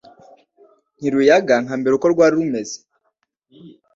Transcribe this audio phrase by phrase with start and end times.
[0.99, 2.77] Ntiruyaga nka mbere uko rwahoze